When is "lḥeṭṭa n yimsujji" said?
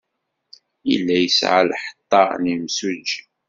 1.69-3.21